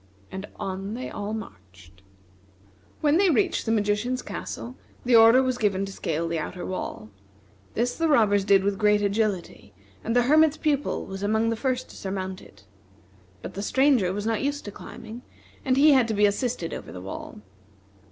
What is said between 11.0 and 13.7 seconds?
was among the first to surmount it. But the